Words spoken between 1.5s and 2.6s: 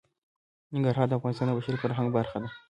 بشري فرهنګ برخه ده.